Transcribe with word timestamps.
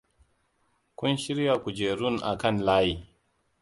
Kun 0.97 1.15
shirya 1.23 1.53
kujerun 1.63 2.15
akan 2.31 2.55
layi. 2.67 2.93